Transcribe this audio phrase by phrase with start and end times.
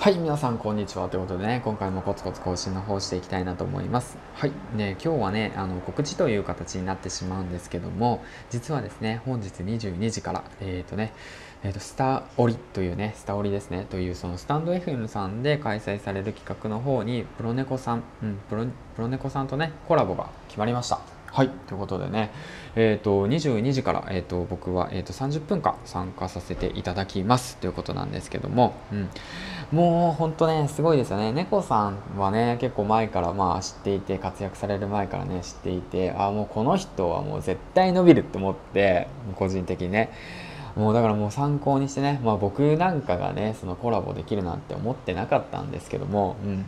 [0.00, 11.12] はい皆さんこんにちはということでね今回もコツコツ更新の方していきたいなと思いますはいね今日はねあの告知という形になってしまうんですけども実はですね本日22時からえっ、ー、とね
[11.62, 18.56] えーと、スタオリというね、スタオリですね、というそのスタンド FM さんで開催される企画の方に、プロネコさん、うん、プ
[18.96, 21.19] ロネコさんとね、コラボが決まりました。
[21.32, 22.32] はい、ということでね、
[22.74, 29.08] えっ、ー、と、22時から、えっ、ー、と、僕は、えっ、ー、と、30分間参加させていただきますということなんですけども、うん、
[29.70, 31.32] もう本当ね、すごいですよね。
[31.32, 39.06] 猫さんはね、結構前からまあ知っていて、活躍される前からね、知っていて、あ、もうこの人はもう絶対伸びるって思って、
[39.36, 40.10] 個人的にね、
[40.74, 46.66] もうだからもう参考にしてね、まあ僕なんかがね、そのコラボできるなんて思ってなかったんですけども、うん。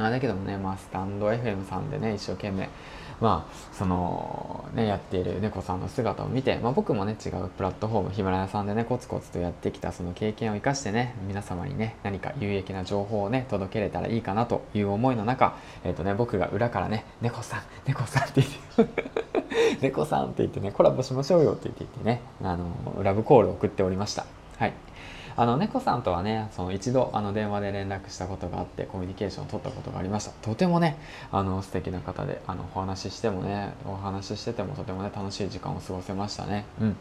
[0.00, 2.70] あだけどもね、まあスタンド FM さんでね、一生懸命、
[3.22, 18.42] まあそのねやっている猫さんの姿を見て、まあ、僕もね違うプラットフォームヒマラヤさんでねコツコツとやってきたその経験を生かしてね皆様にね何か有益な情報をね届けれたらいいかなという思いの中、えーとね、僕が裏からね「猫さん猫さん」って
[18.76, 19.04] 言って
[19.80, 24.26] 猫さんって言ってねコラボしましょうよって言って言ってねあのラブコールを送っておりました。
[24.58, 24.72] はい。
[25.36, 30.30] あの猫さんとはねその一度あの電話で連絡したことがあってコミュニケーションを取ったことがありました。
[30.42, 30.98] とてもね
[31.30, 36.64] あの素敵な方であのお話ししてもねお話ししててもとてもね楽しい時間を過ごせましたね。
[36.80, 36.96] うん。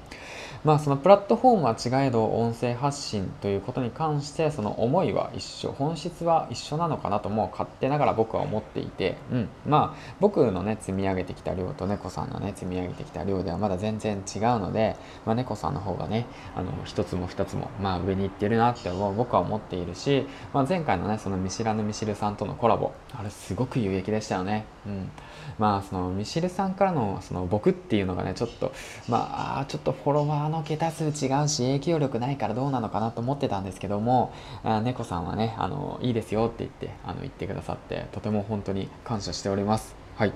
[0.63, 9.49] まあそのプラットフォームは違えど音声発信ということに関してその思いは一緒本質は一緒なのかなともう勝手ながら僕は思っていてうん。
[9.65, 24.66] まあ僕のね積み上げてきた量と猫さんのね積み上げてきた量ではまだ全然違うので、まあ、猫さんの方がねあの一つも二つもまあ上にに行ってるなって僕は思っているし、まあ、前回のねその見知らぬミシルさんとのコラボあれすごく有益でしたよね。
[24.86, 25.09] うん
[25.58, 28.73] まあそのミシルさんからのその僕っていうのがねちょっと
[29.08, 31.11] まあちょっとフォロワーの桁数違う
[31.47, 34.33] し影響力ないからどうなのかなと思ってたんですけども
[34.64, 39.95] あ猫さんはねあのいいですよって言ってあの言ってくださってとても本当に感謝しております。
[40.16, 40.33] はい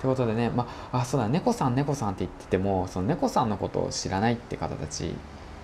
[0.00, 5.14] ということでね、まあ、あ、そうだ、猫さん、猫さんって言ってても、その猫さんのことを知らないって方たち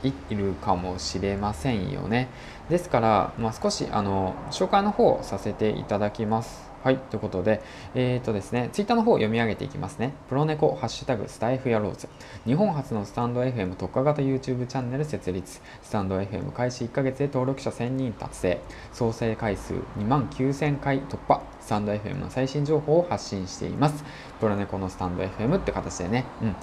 [0.03, 2.29] いるかもしれませんよね。
[2.69, 6.67] ですから、まあ、少しあの紹介の方をさせていただきます。
[6.87, 7.62] はい、ということで、
[7.97, 10.12] えっ、ー、とですね、ツイッターの方を読み上げていきますね。
[10.29, 12.09] プロネコ、ハッシュタグ、スタイフやローズ。
[12.45, 15.61] 日本初のスタンド FM 特化型 YouTube チャンネル設立。
[15.83, 18.61] スタンド FM 開始1ヶ月で登録者1000人達成。
[18.93, 21.43] 総生回数2万9000回突破。
[21.61, 24.05] スタンド FM の最新情報を発信しています。
[24.39, 26.25] プロネコのスタンド FM って形でね。
[26.41, 26.57] うん。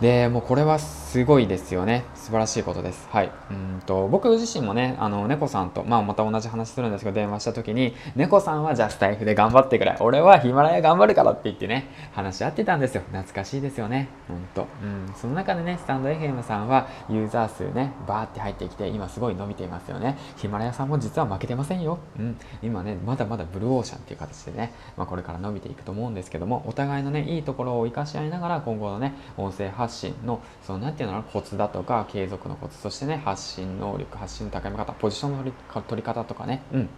[0.00, 2.04] で、もうこれはすごいですよね。
[2.14, 3.06] 素晴らしいことです。
[3.10, 3.30] はい。
[3.50, 9.94] うんと、僕自身もね、あの、猫さんと、まあまた同じ話するんですけど、電話した時に、猫さんはじゃあスタイフで頑張ってくれ。
[10.00, 13.02] 俺はヒマラヤ頑張るからって言ってね、話し合ってたんですよ。
[13.10, 14.08] 懐かしいですよね。
[14.26, 14.66] ほんと。
[14.82, 15.12] うん。
[15.14, 20.16] その中でね、スタンド FM さんはユーザー数ね、バーって入ってきて、今すごい伸びていますよね。
[20.36, 21.98] ヒマラヤさんも実は負けてませんよ。
[22.18, 22.38] うん。
[22.62, 36.88] 今ね、まだまだブルーオーシャンっていう形でね、まあこれから伸びていくと思うんですけども、お互いのね、いいところを活かし合いながら、今後のね、音声発信信の、その、なんていうのコツだとか、継続のコツ、そしてね、発信能力、発信の高め方、ポジションの取り方とかね、うん。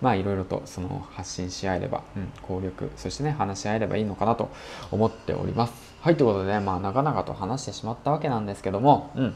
[0.00, 4.50] まあ、いろいろと、その、発信し合えれば、うん、効力、そしてね、話し合えればいいのかなと
[4.90, 5.72] 思っております。
[6.00, 9.34] はい、ということでね、まあ、長々と話してしまったわけなんですけども、うん。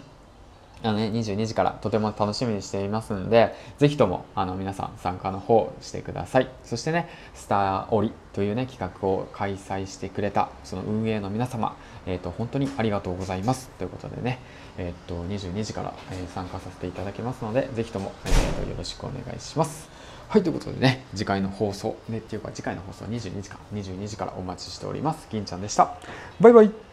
[0.84, 6.49] あのね、22時からとても楽しみにしていますので、ぜひともあの皆さん参加の方してください。
[6.62, 11.75] そしてね、スターオリというね、企画を開催してくれた、その運営の皆様、
[12.05, 13.71] えっ、ー、と、本当にありがとうございます。
[13.78, 14.41] ということでね、
[14.77, 19.89] えっ、ー、と、22時から、え、参加させていただきますので、ぜひとも、えーと、よろしくお願いします。
[20.28, 25.28] はい、ということでね、次回の放送、ね、っていうか次回の放送は22時か、22時からお待ちしております。
[25.31, 25.95] 銀ちゃんでした。
[26.41, 26.84] バイバイ